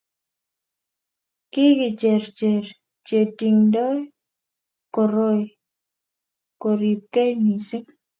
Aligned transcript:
kikicher 1.51 2.23
cher 2.37 2.65
che 3.07 3.19
tingdoi 3.37 3.99
koroi 4.93 5.43
koribgei 6.61 7.31
mising 7.45 7.85